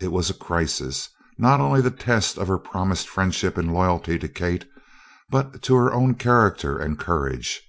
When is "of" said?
2.38-2.48